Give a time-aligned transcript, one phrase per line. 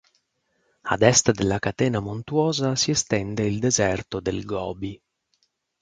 [0.93, 4.93] Ad est della catena montuosa si estende il deserto del Gobi.